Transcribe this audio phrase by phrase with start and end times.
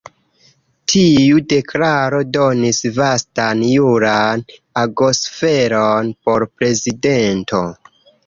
[0.91, 4.43] Tiu deklaro donis vastan juran
[4.85, 7.61] agosferon por prezidento..